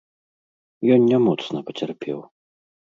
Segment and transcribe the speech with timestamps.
[0.97, 2.19] Ён не моцна пацярпеў.